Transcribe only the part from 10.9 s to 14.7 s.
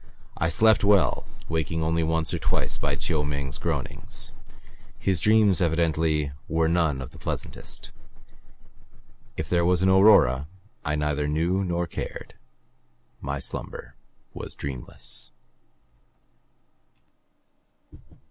neither knew nor cared. My slumber was